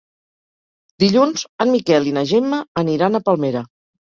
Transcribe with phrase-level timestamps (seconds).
[1.03, 3.65] Dilluns en Miquel i na Gemma aniran a Palmera.